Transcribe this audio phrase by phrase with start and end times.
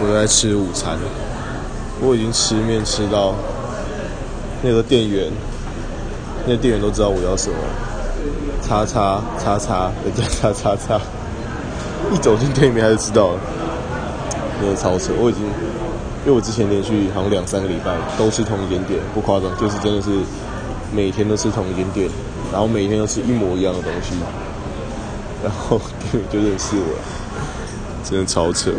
[0.00, 0.98] 我在吃午餐。
[2.02, 3.34] 我已经吃面吃到
[4.62, 5.30] 那个店员
[6.46, 7.56] 那店员都知道我要什么
[8.62, 11.00] 叉叉叉叉人家叉叉叉
[12.10, 13.40] 一走进店里面他就知道了
[14.60, 15.12] 真的超扯。
[15.18, 15.44] 我已经
[16.24, 20.10] 因为我之前连续好像两三个礼拜都吃同一间店不夸张就是真的是
[20.94, 22.08] 每天都吃同一间店
[22.50, 24.14] 然后每天都吃一模一样的东西
[25.44, 27.02] 然后店员就认识我了
[28.02, 28.72] 真的超扯。